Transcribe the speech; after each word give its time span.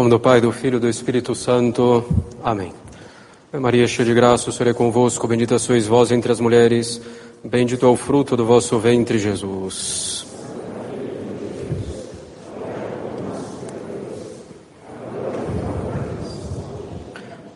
nome 0.00 0.08
do 0.08 0.18
Pai, 0.18 0.40
do 0.40 0.50
Filho 0.50 0.78
e 0.78 0.80
do 0.80 0.88
Espírito 0.88 1.34
Santo. 1.34 2.02
Amém. 2.42 2.72
Maria, 3.52 3.86
cheia 3.86 4.06
de 4.08 4.14
graça, 4.14 4.48
o 4.48 4.52
Senhor 4.52 4.70
é 4.70 4.72
convosco, 4.72 5.28
bendita 5.28 5.58
sois 5.58 5.86
vós 5.86 6.10
entre 6.10 6.32
as 6.32 6.40
mulheres, 6.40 6.98
bendito 7.44 7.84
é 7.84 7.88
o 7.90 7.96
fruto 7.96 8.34
do 8.34 8.46
vosso 8.46 8.78
ventre, 8.78 9.18
Jesus. 9.18 10.24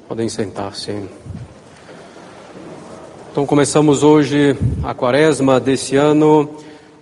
Podem 0.07 0.29
sentar-se. 0.29 1.03
Então 3.33 3.47
começamos 3.47 4.03
hoje 4.03 4.55
a 4.83 4.93
quaresma 4.93 5.59
desse 5.59 5.97
ano, 5.97 6.51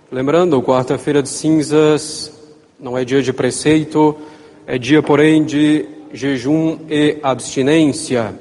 lembrando, 0.09 0.63
quarta-feira 0.63 1.21
de 1.21 1.27
cinzas 1.27 2.31
não 2.79 2.97
é 2.97 3.03
dia 3.03 3.21
de 3.21 3.33
preceito, 3.33 4.15
é 4.65 4.77
dia, 4.77 5.03
porém, 5.03 5.43
de 5.43 5.85
jejum 6.13 6.77
e 6.89 7.17
abstinência. 7.21 8.33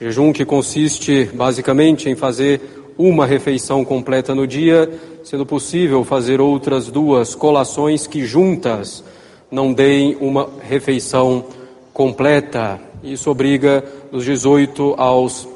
Jejum 0.00 0.32
que 0.32 0.44
consiste 0.44 1.24
basicamente 1.34 2.08
em 2.08 2.14
fazer 2.14 2.60
uma 2.96 3.26
refeição 3.26 3.84
completa 3.84 4.34
no 4.34 4.46
dia, 4.46 4.90
sendo 5.22 5.44
possível 5.44 6.02
fazer 6.02 6.40
outras 6.40 6.88
duas 6.88 7.34
colações 7.34 8.06
que 8.06 8.24
juntas 8.24 9.04
não 9.50 9.72
deem 9.72 10.16
uma 10.20 10.48
refeição 10.66 11.44
completa. 11.92 12.80
Isso 13.02 13.30
obriga 13.30 13.84
dos 14.10 14.24
18 14.24 14.94
aos 14.96 15.46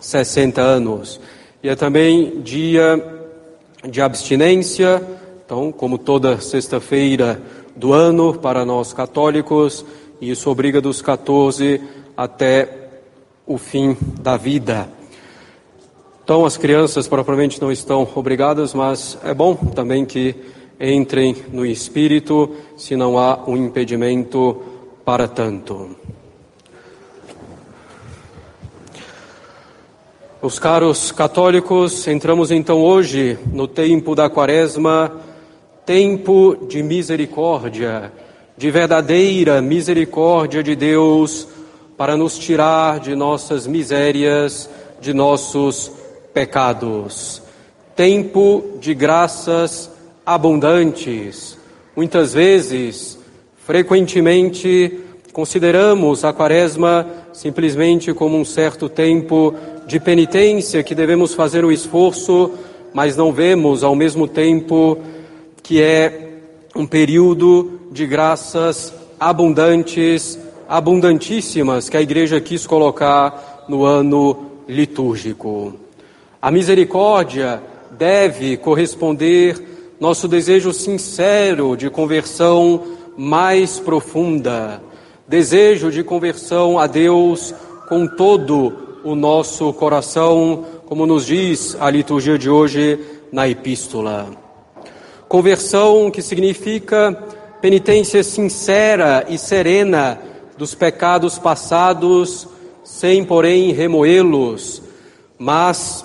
60 0.00 0.60
anos. 0.62 1.20
E 1.62 1.68
é 1.68 1.76
também 1.76 2.40
dia 2.40 3.02
de 3.86 4.00
abstinência, 4.00 5.02
então, 5.44 5.70
como 5.70 5.98
toda 5.98 6.40
sexta-feira 6.40 7.42
do 7.76 7.92
ano 7.92 8.34
para 8.34 8.64
nós 8.64 8.92
católicos, 8.92 9.84
e 10.20 10.30
isso 10.30 10.50
obriga 10.50 10.80
dos 10.80 11.02
14 11.02 11.80
até 12.16 12.84
o 13.46 13.58
fim 13.58 13.96
da 14.20 14.36
vida. 14.36 14.88
Então, 16.22 16.46
as 16.46 16.56
crianças 16.56 17.06
propriamente 17.06 17.60
não 17.60 17.70
estão 17.70 18.08
obrigadas, 18.14 18.72
mas 18.72 19.18
é 19.22 19.34
bom 19.34 19.54
também 19.54 20.06
que 20.06 20.34
entrem 20.80 21.36
no 21.52 21.66
espírito, 21.66 22.50
se 22.76 22.96
não 22.96 23.18
há 23.18 23.44
um 23.46 23.56
impedimento 23.56 24.62
para 25.04 25.28
tanto. 25.28 25.96
Os 30.40 30.58
caros 30.58 31.10
católicos, 31.10 32.06
entramos 32.06 32.50
então 32.50 32.82
hoje 32.82 33.38
no 33.52 33.66
tempo 33.66 34.14
da 34.14 34.28
Quaresma 34.28 35.23
tempo 35.86 36.56
de 36.68 36.82
misericórdia, 36.82 38.12
de 38.56 38.70
verdadeira 38.70 39.60
misericórdia 39.60 40.62
de 40.62 40.74
Deus 40.74 41.46
para 41.96 42.16
nos 42.16 42.38
tirar 42.38 43.00
de 43.00 43.14
nossas 43.14 43.66
misérias, 43.66 44.68
de 45.00 45.12
nossos 45.12 45.92
pecados. 46.32 47.42
Tempo 47.94 48.64
de 48.80 48.94
graças 48.94 49.90
abundantes. 50.24 51.58
Muitas 51.94 52.32
vezes, 52.32 53.18
frequentemente, 53.64 55.00
consideramos 55.32 56.24
a 56.24 56.32
Quaresma 56.32 57.06
simplesmente 57.32 58.12
como 58.14 58.38
um 58.38 58.44
certo 58.44 58.88
tempo 58.88 59.54
de 59.86 60.00
penitência 60.00 60.82
que 60.82 60.94
devemos 60.94 61.34
fazer 61.34 61.64
o 61.64 61.70
esforço, 61.70 62.52
mas 62.92 63.16
não 63.16 63.32
vemos 63.32 63.84
ao 63.84 63.94
mesmo 63.94 64.26
tempo 64.26 64.98
que 65.64 65.80
é 65.80 66.42
um 66.76 66.86
período 66.86 67.80
de 67.90 68.06
graças 68.06 68.92
abundantes, 69.18 70.38
abundantíssimas, 70.68 71.88
que 71.88 71.96
a 71.96 72.02
igreja 72.02 72.38
quis 72.38 72.66
colocar 72.66 73.64
no 73.66 73.82
ano 73.82 74.50
litúrgico. 74.68 75.72
A 76.40 76.50
misericórdia 76.50 77.62
deve 77.90 78.58
corresponder 78.58 79.58
nosso 79.98 80.28
desejo 80.28 80.70
sincero 80.70 81.76
de 81.76 81.88
conversão 81.88 82.84
mais 83.16 83.80
profunda, 83.80 84.82
desejo 85.26 85.90
de 85.90 86.04
conversão 86.04 86.78
a 86.78 86.86
Deus 86.86 87.54
com 87.88 88.06
todo 88.06 89.00
o 89.02 89.14
nosso 89.14 89.72
coração, 89.72 90.66
como 90.84 91.06
nos 91.06 91.24
diz 91.24 91.74
a 91.80 91.88
liturgia 91.88 92.36
de 92.36 92.50
hoje 92.50 93.00
na 93.32 93.48
epístola. 93.48 94.43
Conversão 95.28 96.10
que 96.10 96.22
significa 96.22 97.12
penitência 97.60 98.22
sincera 98.22 99.24
e 99.28 99.38
serena 99.38 100.20
dos 100.56 100.74
pecados 100.74 101.38
passados, 101.38 102.46
sem, 102.84 103.24
porém, 103.24 103.72
remoê-los, 103.72 104.82
mas 105.38 106.04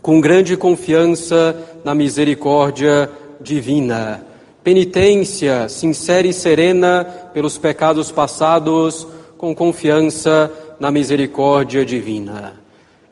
com 0.00 0.20
grande 0.20 0.56
confiança 0.56 1.56
na 1.84 1.94
misericórdia 1.94 3.08
divina. 3.40 4.24
Penitência 4.64 5.68
sincera 5.68 6.26
e 6.26 6.32
serena 6.32 7.04
pelos 7.32 7.58
pecados 7.58 8.10
passados, 8.10 9.06
com 9.36 9.54
confiança 9.54 10.52
na 10.78 10.90
misericórdia 10.90 11.84
divina. 11.84 12.54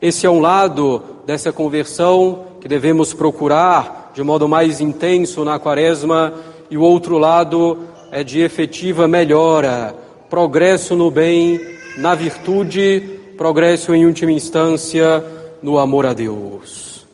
Esse 0.01 0.25
é 0.25 0.29
um 0.29 0.39
lado 0.39 1.03
dessa 1.25 1.51
conversão 1.51 2.45
que 2.59 2.67
devemos 2.67 3.13
procurar 3.13 4.00
de 4.13 4.23
modo 4.23 4.47
mais 4.47 4.81
intenso 4.81 5.45
na 5.45 5.59
quaresma, 5.59 6.33
e 6.69 6.77
o 6.77 6.81
outro 6.81 7.17
lado 7.17 7.79
é 8.11 8.23
de 8.23 8.41
efetiva 8.41 9.07
melhora, 9.07 9.95
progresso 10.29 10.95
no 10.95 11.09
bem, 11.09 11.59
na 11.97 12.15
virtude, 12.15 13.19
progresso 13.37 13.93
em 13.93 14.05
última 14.05 14.31
instância 14.31 15.23
no 15.61 15.77
amor 15.77 16.05
a 16.05 16.13
Deus. 16.13 17.05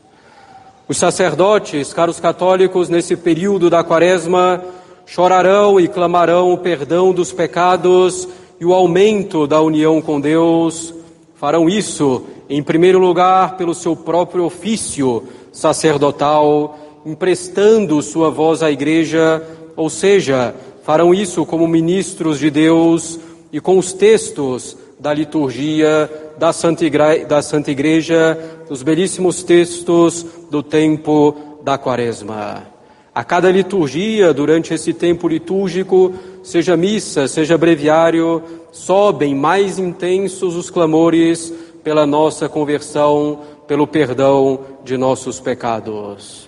Os 0.87 0.97
sacerdotes, 0.97 1.93
caros 1.93 2.19
católicos, 2.19 2.89
nesse 2.89 3.15
período 3.15 3.69
da 3.69 3.83
quaresma, 3.83 4.63
chorarão 5.05 5.79
e 5.79 5.87
clamarão 5.87 6.53
o 6.53 6.57
perdão 6.57 7.11
dos 7.11 7.31
pecados 7.31 8.27
e 8.59 8.65
o 8.65 8.73
aumento 8.73 9.45
da 9.45 9.61
união 9.61 10.01
com 10.01 10.19
Deus. 10.19 10.93
Farão 11.35 11.67
isso, 11.67 12.23
em 12.49 12.63
primeiro 12.63 12.99
lugar, 12.99 13.57
pelo 13.57 13.73
seu 13.73 13.95
próprio 13.95 14.45
ofício 14.45 15.23
sacerdotal 15.51 16.77
emprestando 17.07 18.01
sua 18.01 18.29
voz 18.29 18.61
à 18.61 18.69
igreja, 18.69 19.41
ou 19.77 19.89
seja, 19.89 20.53
farão 20.83 21.13
isso 21.13 21.45
como 21.45 21.65
ministros 21.65 22.37
de 22.37 22.49
Deus 22.49 23.17
e 23.49 23.61
com 23.61 23.77
os 23.77 23.93
textos 23.93 24.75
da 24.99 25.13
liturgia 25.13 26.11
da 26.37 26.51
Santa, 26.51 26.85
Igreja, 26.85 27.25
da 27.25 27.41
Santa 27.41 27.71
Igreja, 27.71 28.37
os 28.69 28.83
belíssimos 28.83 29.41
textos 29.41 30.25
do 30.51 30.61
tempo 30.61 31.59
da 31.63 31.77
Quaresma. 31.77 32.67
A 33.15 33.23
cada 33.23 33.49
liturgia, 33.49 34.33
durante 34.33 34.73
esse 34.73 34.93
tempo 34.93 35.29
litúrgico, 35.29 36.13
seja 36.43 36.75
missa, 36.75 37.25
seja 37.27 37.57
breviário, 37.57 38.43
sobem 38.71 39.33
mais 39.33 39.79
intensos 39.79 40.57
os 40.57 40.69
clamores 40.69 41.53
pela 41.83 42.05
nossa 42.05 42.49
conversão, 42.49 43.39
pelo 43.65 43.87
perdão 43.87 44.59
de 44.83 44.97
nossos 44.97 45.39
pecados. 45.39 46.47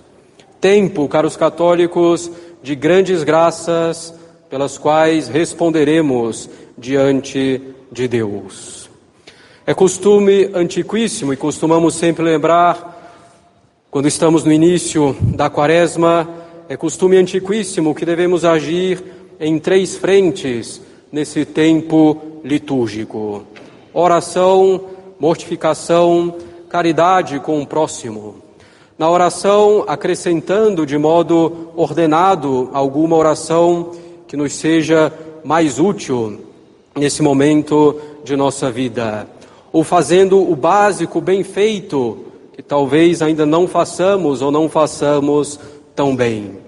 Tempo, 0.60 1.08
caros 1.08 1.36
católicos, 1.36 2.30
de 2.62 2.74
grandes 2.74 3.22
graças 3.22 4.14
pelas 4.50 4.76
quais 4.76 5.28
responderemos 5.28 6.50
diante 6.76 7.62
de 7.90 8.06
Deus. 8.06 8.90
É 9.66 9.72
costume 9.72 10.50
antiquíssimo 10.52 11.32
e 11.32 11.36
costumamos 11.36 11.94
sempre 11.94 12.24
lembrar, 12.24 12.98
quando 13.90 14.08
estamos 14.08 14.44
no 14.44 14.52
início 14.52 15.16
da 15.20 15.48
quaresma, 15.48 16.28
é 16.68 16.76
costume 16.76 17.16
antiquíssimo 17.16 17.94
que 17.94 18.04
devemos 18.04 18.44
agir 18.44 19.02
em 19.38 19.58
três 19.58 19.96
frentes 19.96 20.80
nesse 21.10 21.44
tempo 21.44 22.40
litúrgico: 22.44 23.44
oração, 23.94 24.80
mortificação, 25.18 26.36
caridade 26.68 27.40
com 27.40 27.62
o 27.62 27.66
próximo 27.66 28.39
na 29.00 29.08
oração, 29.08 29.82
acrescentando 29.86 30.84
de 30.84 30.98
modo 30.98 31.70
ordenado 31.74 32.68
alguma 32.70 33.16
oração 33.16 33.92
que 34.28 34.36
nos 34.36 34.52
seja 34.52 35.10
mais 35.42 35.78
útil 35.78 36.38
nesse 36.94 37.22
momento 37.22 37.98
de 38.22 38.36
nossa 38.36 38.70
vida, 38.70 39.26
ou 39.72 39.82
fazendo 39.82 40.38
o 40.38 40.54
básico 40.54 41.18
bem 41.18 41.42
feito, 41.42 42.26
que 42.52 42.62
talvez 42.62 43.22
ainda 43.22 43.46
não 43.46 43.66
façamos 43.66 44.42
ou 44.42 44.50
não 44.50 44.68
façamos 44.68 45.58
tão 45.96 46.14
bem. 46.14 46.58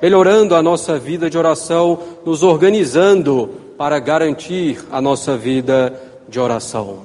Melhorando 0.00 0.54
a 0.54 0.62
nossa 0.62 0.98
vida 0.98 1.28
de 1.28 1.36
oração, 1.36 1.98
nos 2.24 2.42
organizando 2.42 3.50
para 3.76 3.98
garantir 3.98 4.82
a 4.90 5.02
nossa 5.02 5.36
vida 5.36 6.00
de 6.30 6.40
oração. 6.40 7.00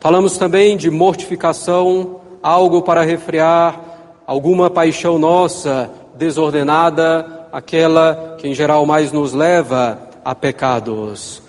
Falamos 0.00 0.36
também 0.36 0.76
de 0.76 0.90
mortificação, 0.90 2.20
algo 2.42 2.82
para 2.82 3.00
refrear 3.00 3.85
alguma 4.26 4.68
paixão 4.68 5.18
nossa 5.18 5.90
desordenada, 6.16 7.46
aquela 7.52 8.36
que 8.38 8.48
em 8.48 8.54
geral 8.54 8.84
mais 8.84 9.12
nos 9.12 9.32
leva 9.32 9.98
a 10.24 10.34
pecados. 10.34 11.42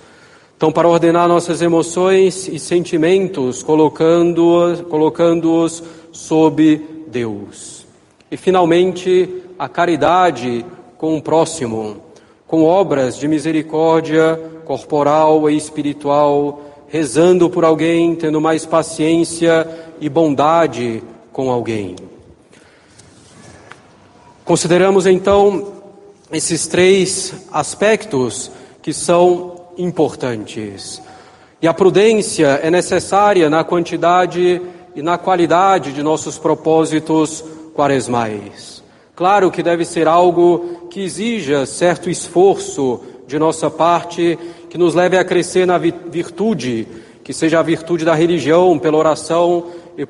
Então, 0.56 0.72
para 0.72 0.88
ordenar 0.88 1.28
nossas 1.28 1.62
emoções 1.62 2.48
e 2.48 2.58
sentimentos, 2.60 3.62
colocando-os 3.62 4.82
colocando 4.82 5.68
sob 6.12 6.82
Deus. 7.08 7.86
E, 8.30 8.38
finalmente, 8.38 9.44
a 9.58 9.70
caridade 9.70 10.66
com 10.98 11.18
o 11.18 11.22
próximo, 11.22 11.98
com 12.48 12.64
obras 12.64 13.18
de 13.18 13.28
misericórdia 13.28 14.40
corporal 14.66 15.50
e 15.50 15.56
espiritual, 15.56 16.62
rezando 16.88 17.50
por 17.50 17.64
alguém, 17.64 18.16
tendo 18.16 18.42
mais 18.42 18.66
paciência 18.66 19.68
e 20.02 20.10
bondade 20.10 21.04
com 21.32 21.52
alguém. 21.52 21.96
Consideramos 24.48 25.06
então 25.06 25.74
esses 26.32 26.68
três 26.68 27.34
aspectos 27.52 28.50
que 28.82 28.94
são 28.94 29.58
importantes. 29.78 31.02
E 31.62 31.68
a 31.68 31.74
prudência 31.74 32.62
é 32.64 32.72
necessária 32.72 33.50
na 33.50 33.66
quantidade 33.66 34.62
e 34.96 35.02
na 35.02 35.18
qualidade 35.18 35.92
de 35.92 36.02
nossos 36.02 36.38
propósitos 36.38 37.44
quaresmais. 37.76 38.82
Claro 39.18 39.52
que 39.52 39.62
deve 39.62 39.84
ser 39.84 40.08
algo 40.08 40.88
que 40.90 41.02
exija 41.02 41.66
certo 41.66 42.10
esforço 42.10 43.02
de 43.28 43.38
nossa 43.38 43.70
parte, 43.70 44.40
que 44.70 44.78
nos 44.78 44.96
leve 44.96 45.18
a 45.18 45.26
crescer 45.26 45.68
na 45.68 45.78
virtude, 45.78 46.88
que 47.22 47.34
seja 47.34 47.60
a 47.60 47.64
virtude 47.64 48.06
da 48.06 48.16
religião, 48.16 48.80
pela 48.80 48.98
oração 48.98 49.66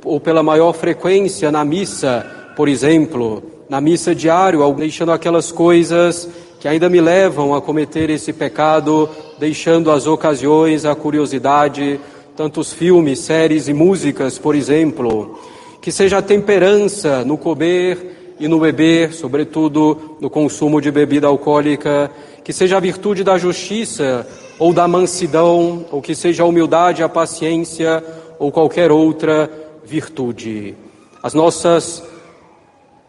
ou 0.05 0.19
pela 0.19 0.43
maior 0.43 0.73
frequência 0.73 1.51
na 1.51 1.65
missa, 1.65 2.23
por 2.55 2.69
exemplo, 2.69 3.56
na 3.69 3.81
missa 3.81 4.15
diário, 4.15 4.71
deixando 4.73 5.11
aquelas 5.11 5.51
coisas 5.51 6.27
que 6.59 6.67
ainda 6.67 6.89
me 6.89 6.99
levam 6.99 7.53
a 7.53 7.61
cometer 7.61 8.09
esse 8.09 8.33
pecado, 8.33 9.09
deixando 9.37 9.91
as 9.91 10.07
ocasiões, 10.07 10.85
a 10.85 10.95
curiosidade, 10.95 11.99
tantos 12.35 12.73
filmes, 12.73 13.19
séries 13.19 13.67
e 13.67 13.73
músicas, 13.73 14.39
por 14.39 14.55
exemplo. 14.55 15.39
Que 15.81 15.91
seja 15.91 16.17
a 16.17 16.21
temperança 16.21 17.23
no 17.23 17.37
comer 17.37 18.35
e 18.39 18.47
no 18.47 18.59
beber, 18.59 19.13
sobretudo 19.13 20.17
no 20.19 20.29
consumo 20.29 20.81
de 20.81 20.91
bebida 20.91 21.27
alcoólica. 21.27 22.09
Que 22.43 22.53
seja 22.53 22.77
a 22.77 22.79
virtude 22.79 23.23
da 23.23 23.37
justiça 23.37 24.27
ou 24.57 24.73
da 24.73 24.87
mansidão, 24.87 25.85
ou 25.91 26.01
que 26.01 26.15
seja 26.15 26.43
a 26.43 26.45
humildade, 26.47 27.03
a 27.03 27.09
paciência 27.09 28.03
ou 28.39 28.51
qualquer 28.51 28.91
outra 28.91 29.49
virtude. 29.83 30.75
As 31.21 31.33
nossas 31.33 32.03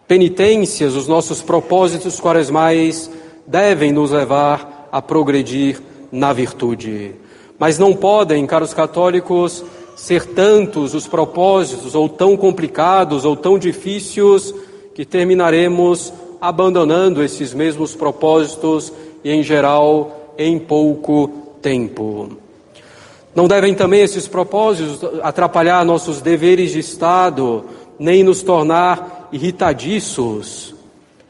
penitências, 0.08 0.94
os 0.94 1.06
nossos 1.06 1.43
propósitos 1.43 2.19
quaresmais 2.19 3.10
devem 3.46 3.93
nos 3.93 4.10
levar 4.10 4.88
a 4.90 5.02
progredir 5.02 5.81
na 6.10 6.32
virtude. 6.32 7.12
Mas 7.58 7.78
não 7.78 7.94
podem, 7.94 8.46
caros 8.46 8.72
católicos, 8.72 9.62
ser 9.94 10.25
tantos 10.25 10.94
os 10.94 11.06
propósitos, 11.06 11.94
ou 11.94 12.08
tão 12.08 12.37
complicados, 12.37 13.26
ou 13.26 13.37
tão 13.37 13.58
difíceis, 13.58 14.55
que 14.94 15.05
terminaremos 15.05 16.12
abandonando 16.40 17.22
esses 17.22 17.52
mesmos 17.52 17.94
propósitos 17.94 18.93
e, 19.22 19.31
em 19.31 19.43
geral, 19.43 20.34
em 20.38 20.58
pouco 20.58 21.28
tempo. 21.61 22.31
Não 23.34 23.46
devem 23.46 23.75
também 23.75 24.00
esses 24.00 24.26
propósitos 24.26 25.00
atrapalhar 25.22 25.84
nossos 25.84 26.20
deveres 26.20 26.72
de 26.72 26.78
Estado, 26.78 27.64
nem 27.99 28.22
nos 28.22 28.43
tornar 28.43 29.18
irritadiços, 29.32 30.75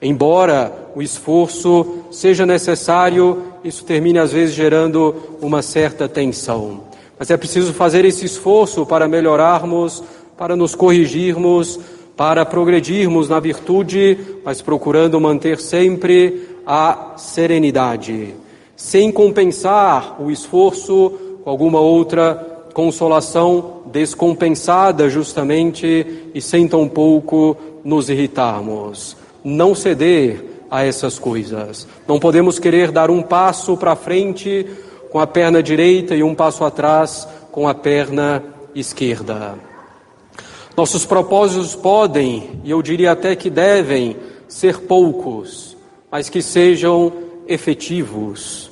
embora 0.01 0.73
o 0.95 1.03
esforço 1.03 2.05
seja 2.11 2.47
necessário, 2.47 3.43
isso 3.65 3.85
termina 3.85 4.23
às 4.23 4.33
vezes 4.33 4.55
gerando 4.55 5.15
uma 5.41 5.63
certa 5.63 6.09
tensão. 6.09 6.83
Mas 7.19 7.31
é 7.31 7.37
preciso 7.37 7.73
fazer 7.73 8.05
esse 8.05 8.25
esforço 8.25 8.87
para 8.87 9.09
melhorarmos, 9.09 10.03
para 10.37 10.55
nos 10.55 10.75
corrigirmos, 10.75 11.81
para 12.17 12.45
progredirmos 12.45 13.29
na 13.29 13.41
virtude, 13.41 14.19
mas 14.45 14.63
procurando 14.63 15.21
manter 15.21 15.61
sempre 15.61 16.49
a 16.67 17.15
serenidade, 17.17 18.35
sem 18.77 19.11
compensar 19.11 20.21
o 20.21 20.31
esforço 20.31 21.13
com 21.43 21.51
alguma 21.51 21.81
outra 21.81 22.48
consolação 22.75 23.83
descompensada 23.87 25.09
justamente 25.09 26.31
e 26.35 26.41
sem 26.41 26.69
tão 26.69 26.89
pouco 26.89 27.57
nos 27.85 28.09
irritarmos. 28.09 29.17
Não 29.43 29.75
ceder 29.75 30.45
a 30.71 30.85
essas 30.85 31.19
coisas. 31.19 31.87
Não 32.07 32.19
podemos 32.19 32.59
querer 32.59 32.91
dar 32.91 33.11
um 33.11 33.23
passo 33.23 33.77
para 33.77 33.97
frente 33.97 34.67
com 35.11 35.19
a 35.19 35.27
perna 35.27 35.63
direita 35.63 36.15
e 36.15 36.23
um 36.23 36.35
passo 36.35 36.65
atrás 36.65 37.27
com 37.51 37.67
a 37.67 37.75
perna 37.75 38.43
esquerda. 38.75 39.55
Nossos 40.77 41.05
propósitos 41.05 41.75
podem, 41.75 42.61
e 42.63 42.71
eu 42.71 42.81
diria 42.83 43.13
até 43.13 43.35
que 43.35 43.51
devem, 43.51 44.17
ser 44.47 44.79
poucos, 44.81 45.77
mas 46.11 46.29
que 46.29 46.41
sejam 46.41 47.13
efetivos. 47.49 48.71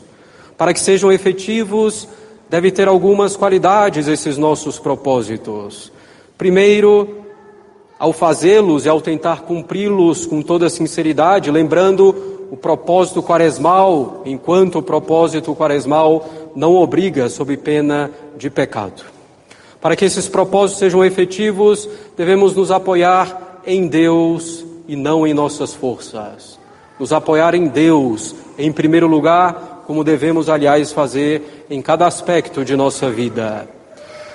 Para 0.57 0.73
que 0.73 0.81
sejam 0.81 1.11
efetivos, 1.11 2.09
deve 2.49 2.71
ter 2.71 2.89
algumas 2.89 3.37
qualidades 3.37 4.09
esses 4.09 4.37
nossos 4.39 4.79
propósitos. 4.79 5.93
Primeiro, 6.39 7.25
ao 7.99 8.13
fazê-los 8.13 8.85
e 8.85 8.89
ao 8.89 9.01
tentar 9.01 9.43
cumpri-los 9.43 10.27
com 10.27 10.43
toda 10.43 10.69
sinceridade, 10.69 11.51
lembrando 11.51 12.37
o 12.51 12.57
propósito 12.57 13.23
quaresmal, 13.23 14.23
enquanto 14.25 14.79
o 14.79 14.83
propósito 14.83 15.55
quaresmal 15.55 16.29
não 16.55 16.75
obriga 16.77 17.29
sob 17.29 17.57
pena 17.57 18.11
de 18.37 18.49
pecado. 18.49 19.03
Para 19.81 19.97
que 19.97 20.05
esses 20.05 20.29
propósitos 20.29 20.79
sejam 20.79 21.05
efetivos, 21.05 21.89
devemos 22.17 22.55
nos 22.55 22.71
apoiar 22.71 23.61
em 23.67 23.87
Deus 23.87 24.65
e 24.87 24.95
não 24.95 25.27
em 25.27 25.35
nossas 25.35 25.75
forças. 25.75 26.59
Nos 26.99 27.13
apoiar 27.13 27.55
em 27.55 27.67
Deus, 27.67 28.35
em 28.57 28.73
primeiro 28.73 29.07
lugar, 29.07 29.75
como 29.87 30.03
devemos, 30.03 30.49
aliás, 30.49 30.93
fazer 30.93 31.65
em 31.71 31.81
cada 31.81 32.06
aspecto 32.06 32.65
de 32.65 32.75
nossa 32.75 33.09
vida. 33.09 33.69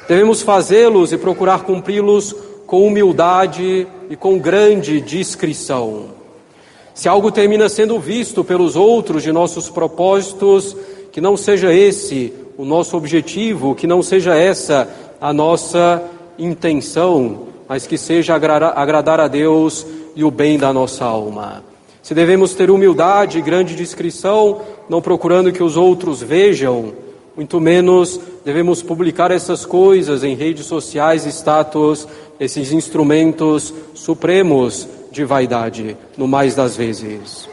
Devemos 0.08 0.42
fazê-los 0.42 1.12
e 1.12 1.18
procurar 1.18 1.64
cumpri-los 1.64 2.36
com 2.66 2.88
humildade 2.88 3.86
e 4.10 4.16
com 4.16 4.40
grande 4.40 5.02
discrição. 5.02 6.06
Se 6.94 7.10
algo 7.10 7.32
termina 7.32 7.68
sendo 7.68 8.00
visto 8.00 8.44
pelos 8.44 8.76
outros 8.76 9.24
de 9.24 9.32
nossos 9.32 9.70
propósitos, 9.70 10.76
que 11.12 11.20
não 11.20 11.36
seja 11.36 11.74
esse 11.74 12.34
o 12.58 12.64
nosso 12.64 12.96
objetivo, 12.96 13.76
que 13.76 13.88
não 13.88 14.02
seja 14.02 14.36
essa 14.36 14.88
a 15.20 15.34
nossa 15.34 16.02
intenção, 16.38 17.48
mas 17.68 17.86
que 17.86 17.98
seja 17.98 18.36
agradar 18.36 19.20
a 19.20 19.28
Deus 19.28 19.86
e 20.16 20.24
o 20.24 20.32
bem 20.32 20.58
da 20.58 20.74
nossa 20.74 21.06
alma. 21.06 21.71
Se 22.02 22.14
devemos 22.16 22.54
ter 22.54 22.72
humildade 22.72 23.38
e 23.38 23.42
grande 23.42 23.76
discrição, 23.76 24.62
não 24.90 25.02
procurando 25.02 25.52
que 25.52 25.64
os 25.64 25.78
outros 25.78 26.22
vejam, 26.22 26.94
muito 27.36 27.60
menos 27.60 28.20
devemos 28.44 28.82
publicar 28.82 29.32
essas 29.32 29.66
coisas 29.66 30.24
em 30.24 30.36
redes 30.36 30.66
sociais, 30.66 31.26
status, 31.26 32.08
esses 32.40 32.72
instrumentos 32.72 33.74
supremos 33.94 34.88
de 35.12 35.24
vaidade, 35.24 35.96
no 36.18 36.28
mais 36.28 36.56
das 36.56 36.76
vezes. 36.76 37.48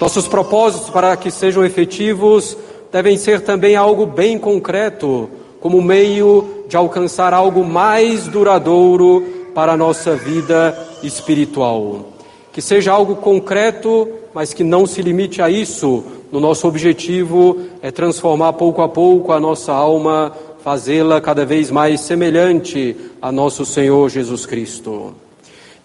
Nossos 0.00 0.28
propósitos, 0.28 0.90
para 0.90 1.16
que 1.16 1.30
sejam 1.30 1.64
efetivos, 1.64 2.56
devem 2.92 3.16
ser 3.16 3.40
também 3.40 3.76
algo 3.76 4.06
bem 4.06 4.38
concreto, 4.38 5.28
como 5.60 5.82
meio 5.82 6.64
de 6.68 6.76
alcançar 6.76 7.34
algo 7.34 7.64
mais 7.64 8.26
duradouro 8.28 9.22
para 9.54 9.72
a 9.72 9.76
nossa 9.76 10.14
vida 10.14 10.76
espiritual. 11.02 12.15
Que 12.56 12.62
seja 12.62 12.90
algo 12.90 13.16
concreto, 13.16 14.08
mas 14.32 14.54
que 14.54 14.64
não 14.64 14.86
se 14.86 15.02
limite 15.02 15.42
a 15.42 15.50
isso, 15.50 16.02
no 16.32 16.40
nosso 16.40 16.66
objetivo 16.66 17.58
é 17.82 17.90
transformar 17.90 18.54
pouco 18.54 18.80
a 18.80 18.88
pouco 18.88 19.30
a 19.30 19.38
nossa 19.38 19.74
alma, 19.74 20.32
fazê-la 20.64 21.20
cada 21.20 21.44
vez 21.44 21.70
mais 21.70 22.00
semelhante 22.00 22.96
a 23.20 23.30
nosso 23.30 23.66
Senhor 23.66 24.08
Jesus 24.08 24.46
Cristo. 24.46 25.14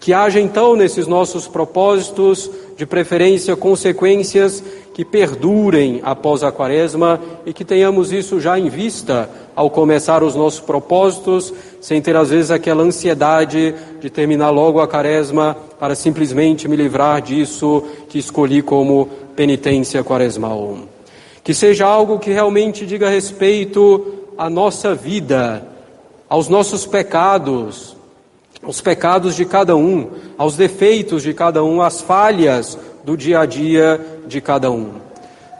Que 0.00 0.14
haja 0.14 0.40
então 0.40 0.74
nesses 0.74 1.06
nossos 1.06 1.46
propósitos, 1.46 2.50
de 2.74 2.86
preferência, 2.86 3.54
consequências 3.54 4.64
que 4.94 5.04
perdurem 5.04 6.00
após 6.02 6.42
a 6.42 6.50
quaresma 6.50 7.20
e 7.44 7.52
que 7.52 7.66
tenhamos 7.66 8.12
isso 8.12 8.40
já 8.40 8.58
em 8.58 8.70
vista 8.70 9.28
ao 9.54 9.70
começar 9.70 10.22
os 10.22 10.34
nossos 10.34 10.60
propósitos, 10.60 11.52
sem 11.80 12.00
ter 12.00 12.16
às 12.16 12.30
vezes 12.30 12.50
aquela 12.50 12.82
ansiedade 12.82 13.74
de 14.00 14.10
terminar 14.10 14.50
logo 14.50 14.80
a 14.80 14.88
quaresma 14.88 15.56
para 15.78 15.94
simplesmente 15.94 16.68
me 16.68 16.76
livrar 16.76 17.20
disso 17.20 17.82
que 18.08 18.18
escolhi 18.18 18.62
como 18.62 19.08
penitência 19.36 20.02
quaresmal. 20.02 20.78
Que 21.44 21.52
seja 21.52 21.86
algo 21.86 22.18
que 22.18 22.30
realmente 22.30 22.86
diga 22.86 23.08
respeito 23.08 24.06
à 24.38 24.48
nossa 24.48 24.94
vida, 24.94 25.66
aos 26.28 26.48
nossos 26.48 26.86
pecados, 26.86 27.96
aos 28.62 28.80
pecados 28.80 29.34
de 29.34 29.44
cada 29.44 29.76
um, 29.76 30.08
aos 30.38 30.56
defeitos 30.56 31.22
de 31.22 31.34
cada 31.34 31.64
um, 31.64 31.82
às 31.82 32.00
falhas 32.00 32.78
do 33.04 33.16
dia 33.16 33.40
a 33.40 33.46
dia 33.46 34.00
de 34.26 34.40
cada 34.40 34.70
um. 34.70 34.92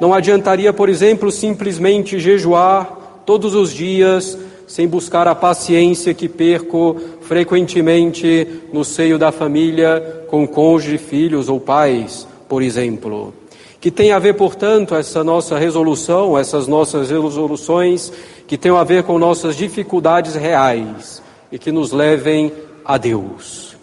Não 0.00 0.14
adiantaria, 0.14 0.72
por 0.72 0.88
exemplo, 0.88 1.30
simplesmente 1.30 2.18
jejuar, 2.18 3.01
todos 3.24 3.54
os 3.54 3.72
dias, 3.72 4.38
sem 4.66 4.88
buscar 4.88 5.28
a 5.28 5.34
paciência 5.34 6.14
que 6.14 6.28
perco 6.28 6.96
frequentemente 7.20 8.46
no 8.72 8.84
seio 8.84 9.18
da 9.18 9.30
família, 9.30 10.24
com 10.28 10.46
cônjuge, 10.46 10.98
filhos 10.98 11.48
ou 11.48 11.60
pais, 11.60 12.26
por 12.48 12.62
exemplo. 12.62 13.34
Que 13.80 13.90
tem 13.90 14.12
a 14.12 14.18
ver, 14.18 14.34
portanto, 14.34 14.94
essa 14.94 15.22
nossa 15.22 15.58
resolução, 15.58 16.38
essas 16.38 16.66
nossas 16.66 17.10
resoluções, 17.10 18.12
que 18.46 18.56
tem 18.56 18.72
a 18.72 18.84
ver 18.84 19.02
com 19.02 19.18
nossas 19.18 19.56
dificuldades 19.56 20.34
reais 20.34 21.22
e 21.50 21.58
que 21.58 21.72
nos 21.72 21.92
levem 21.92 22.52
a 22.84 22.96
Deus. 22.96 23.76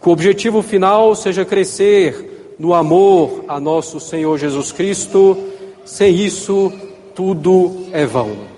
Que 0.00 0.08
o 0.08 0.12
objetivo 0.12 0.60
final 0.60 1.14
seja 1.14 1.44
crescer 1.44 2.54
no 2.58 2.74
amor 2.74 3.44
a 3.48 3.60
nosso 3.60 4.00
Senhor 4.00 4.36
Jesus 4.38 4.72
Cristo, 4.72 5.36
sem 5.84 6.14
isso, 6.14 6.72
tudo 7.14 7.86
é 7.92 8.04
vão. 8.04 8.57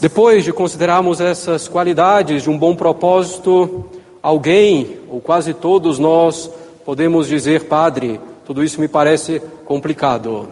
Depois 0.00 0.44
de 0.44 0.52
considerarmos 0.52 1.20
essas 1.20 1.66
qualidades 1.66 2.44
de 2.44 2.50
um 2.50 2.56
bom 2.56 2.76
propósito, 2.76 3.84
alguém, 4.22 4.98
ou 5.10 5.20
quase 5.20 5.52
todos 5.52 5.98
nós, 5.98 6.48
podemos 6.84 7.26
dizer, 7.26 7.64
Padre, 7.64 8.20
tudo 8.46 8.62
isso 8.62 8.80
me 8.80 8.86
parece 8.86 9.42
complicado. 9.64 10.50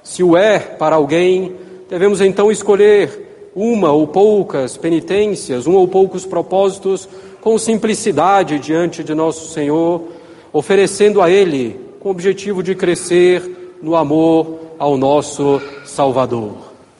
Se 0.00 0.22
o 0.22 0.36
é 0.36 0.60
para 0.60 0.94
alguém, 0.94 1.56
devemos 1.90 2.20
então 2.20 2.52
escolher 2.52 3.50
uma 3.52 3.90
ou 3.90 4.06
poucas 4.06 4.76
penitências, 4.76 5.66
um 5.66 5.74
ou 5.74 5.88
poucos 5.88 6.24
propósitos 6.24 7.08
com 7.40 7.58
simplicidade 7.58 8.60
diante 8.60 9.02
de 9.02 9.12
nosso 9.12 9.52
Senhor, 9.52 10.02
oferecendo 10.52 11.20
a 11.20 11.28
Ele 11.28 11.80
com 11.98 12.10
o 12.10 12.12
objetivo 12.12 12.62
de 12.62 12.76
crescer 12.76 13.76
no 13.82 13.96
amor 13.96 14.60
ao 14.78 14.96
nosso 14.96 15.60
Salvador. 15.84 16.52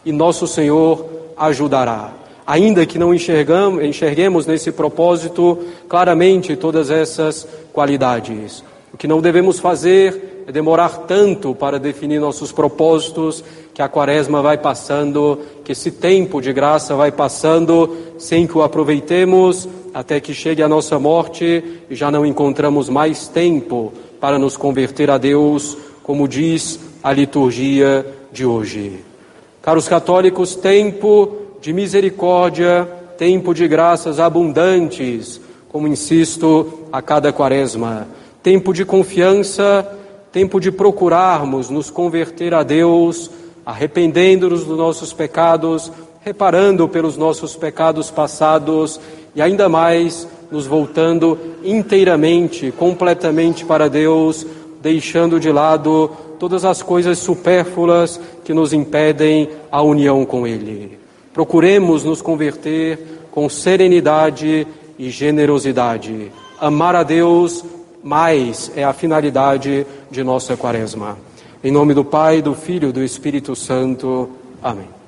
E 0.05 0.11
nosso 0.11 0.49
Senhor 0.49 1.14
ajudará. 1.37 2.13
Ainda 2.47 2.85
que 2.85 2.99
não 2.99 3.15
enxerguemos 3.15 4.47
nesse 4.47 4.71
propósito 4.71 5.65
claramente 5.89 6.57
todas 6.57 6.91
essas 6.91 7.49
qualidades. 7.73 8.63
O 8.93 8.97
que 8.99 9.09
não 9.09 9.21
devemos 9.21 9.59
fazer 9.59 10.45
é 10.47 10.53
demorar 10.53 11.07
tanto 11.07 11.55
para 11.55 11.79
definir 11.79 12.21
nossos 12.21 12.53
propósitos, 12.53 13.43
que 13.73 13.81
a 13.81 13.89
quaresma 13.89 14.43
vai 14.43 14.59
passando, 14.59 15.41
que 15.65 15.73
esse 15.73 15.91
tempo 15.91 16.41
de 16.41 16.53
graça 16.53 16.95
vai 16.95 17.11
passando, 17.11 17.97
sem 18.19 18.47
que 18.47 18.57
o 18.57 18.63
aproveitemos, 18.63 19.69
até 19.93 20.21
que 20.21 20.35
chegue 20.35 20.63
a 20.63 20.69
nossa 20.69 20.99
morte 20.99 21.83
e 21.89 21.95
já 21.95 22.11
não 22.11 22.27
encontramos 22.27 22.89
mais 22.89 23.27
tempo 23.27 23.93
para 24.21 24.39
nos 24.39 24.57
converter 24.57 25.11
a 25.11 25.19
Deus, 25.19 25.77
como 26.03 26.29
diz 26.29 26.79
a 27.03 27.13
liturgia 27.13 28.07
de 28.31 28.45
hoje. 28.45 29.14
Caros 29.65 29.89
católicos, 29.89 30.55
tempo 30.55 31.39
de 31.63 31.73
misericórdia, 31.73 32.87
tempo 33.17 33.55
de 33.55 33.67
graças 33.67 34.21
abundantes, 34.21 35.41
como 35.71 35.89
insisto 35.89 36.81
a 36.93 37.01
cada 37.01 37.33
quaresma. 37.33 38.07
Tempo 38.43 38.75
de 38.75 38.85
confiança, 38.85 39.91
tempo 40.31 40.61
de 40.61 40.71
procurarmos 40.71 41.71
nos 41.71 41.89
converter 41.89 42.53
a 42.53 42.63
Deus, 42.63 43.31
arrependendo-nos 43.65 44.65
dos 44.65 44.77
nossos 44.77 45.15
pecados, 45.15 45.91
reparando 46.21 46.87
pelos 46.87 47.17
nossos 47.17 47.57
pecados 47.57 48.11
passados 48.11 49.01
e 49.35 49.41
ainda 49.41 49.67
mais 49.67 50.29
nos 50.51 50.67
voltando 50.67 51.39
inteiramente, 51.65 52.71
completamente 52.71 53.65
para 53.65 53.89
Deus, 53.89 54.47
deixando 54.85 55.41
de 55.41 55.51
lado 55.51 56.11
todas 56.39 56.63
as 56.63 56.83
coisas 56.83 57.19
supérfluas 57.19 58.21
que 58.45 58.53
nos 58.53 58.75
impedem 58.75 59.49
a 59.73 59.81
união 59.81 60.27
com 60.27 60.47
Ele. 60.47 60.99
Procuremos 61.33 62.05
nos 62.05 62.21
converter 62.21 62.99
com 63.31 63.49
serenidade 63.49 64.67
e 64.99 65.09
generosidade. 65.09 66.31
Amar 66.61 66.95
a 66.95 67.03
Deus 67.03 67.65
mais 68.03 68.71
é 68.77 68.85
a 68.85 68.93
finalidade 68.93 69.87
de 70.11 70.23
nossa 70.23 70.55
quaresma. 70.55 71.17
Em 71.65 71.73
nome 71.73 71.95
do 71.95 72.05
Pai, 72.05 72.43
do 72.43 72.55
Filho 72.55 72.91
e 72.91 72.93
do 72.93 73.03
Espírito 73.03 73.57
Santo. 73.57 74.29
Amém. 74.63 75.04